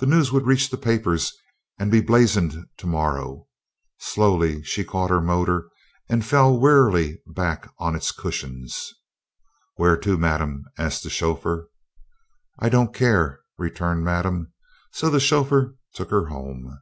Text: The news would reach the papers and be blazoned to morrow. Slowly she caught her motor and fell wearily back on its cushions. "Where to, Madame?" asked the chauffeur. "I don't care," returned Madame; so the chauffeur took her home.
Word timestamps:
The 0.00 0.06
news 0.06 0.32
would 0.32 0.44
reach 0.44 0.70
the 0.70 0.76
papers 0.76 1.32
and 1.78 1.88
be 1.88 2.00
blazoned 2.00 2.66
to 2.78 2.86
morrow. 2.88 3.46
Slowly 4.00 4.60
she 4.64 4.82
caught 4.82 5.10
her 5.10 5.20
motor 5.20 5.68
and 6.08 6.26
fell 6.26 6.58
wearily 6.58 7.22
back 7.28 7.72
on 7.78 7.94
its 7.94 8.10
cushions. 8.10 8.92
"Where 9.76 9.96
to, 9.98 10.18
Madame?" 10.18 10.64
asked 10.78 11.04
the 11.04 11.10
chauffeur. 11.10 11.68
"I 12.58 12.70
don't 12.70 12.92
care," 12.92 13.38
returned 13.56 14.02
Madame; 14.02 14.52
so 14.90 15.08
the 15.08 15.20
chauffeur 15.20 15.76
took 15.94 16.10
her 16.10 16.26
home. 16.26 16.80